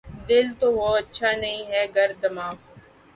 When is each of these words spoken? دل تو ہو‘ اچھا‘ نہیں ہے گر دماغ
دل 0.27 0.45
تو 0.59 0.67
ہو‘ 0.77 0.87
اچھا‘ 1.01 1.29
نہیں 1.41 1.61
ہے 1.71 1.83
گر 1.95 2.09
دماغ 2.21 2.55